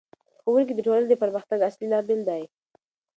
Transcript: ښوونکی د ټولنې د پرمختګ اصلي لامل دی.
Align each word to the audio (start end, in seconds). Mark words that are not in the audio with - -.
ښوونکی 0.41 0.73
د 0.75 0.79
ټولنې 0.87 1.07
د 1.09 1.15
پرمختګ 1.23 1.59
اصلي 1.69 1.87
لامل 1.91 2.19
دی. 2.29 2.43